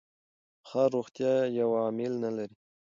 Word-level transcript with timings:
ښه 0.67 0.83
روغتیا 0.93 1.33
یو 1.59 1.69
عامل 1.81 2.13
نه 2.23 2.31
لري. 2.37 2.55